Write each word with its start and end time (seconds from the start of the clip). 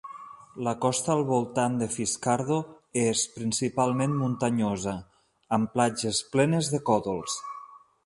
La 0.67 0.71
costa 0.85 1.11
al 1.15 1.19
voltant 1.31 1.75
de 1.81 1.89
Fiskardo 1.97 2.57
és 3.03 3.27
principalment 3.37 4.19
muntanyosa, 4.25 4.97
amb 5.59 5.73
platges 5.77 6.27
plenes 6.35 6.73
de 6.77 6.85
còdols. 6.93 7.43